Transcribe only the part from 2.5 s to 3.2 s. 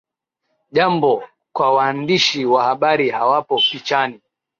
Habari